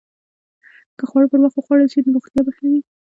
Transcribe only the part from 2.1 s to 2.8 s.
روغتیا به ښه